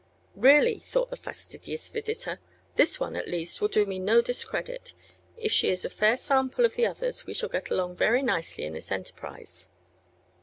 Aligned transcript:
"Really," 0.33 0.79
thought 0.79 1.11
the 1.11 1.15
fastidious 1.15 1.87
visitor, 1.89 2.39
"this 2.75 2.99
one, 2.99 3.15
at 3.15 3.27
least, 3.27 3.61
will 3.61 3.67
do 3.67 3.85
me 3.85 3.99
no 3.99 4.19
discredit. 4.19 4.93
If 5.37 5.51
she 5.51 5.69
is 5.69 5.85
a 5.85 5.91
fair 5.91 6.17
sample 6.17 6.65
of 6.65 6.73
the 6.73 6.87
others 6.87 7.27
we 7.27 7.35
shall 7.35 7.49
get 7.49 7.69
along 7.69 7.97
very 7.97 8.23
nicely 8.23 8.63
In 8.63 8.73
this 8.73 8.91
enterprise." 8.91 9.69